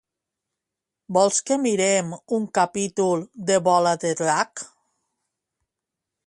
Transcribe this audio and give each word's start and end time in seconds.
Vols 1.17 1.41
que 1.49 1.57
mirem 1.65 2.09
un 2.37 2.47
capítol 2.59 3.23
de 3.51 3.59
Bola 3.69 3.93
de 4.05 4.15
Drac? 4.23 4.65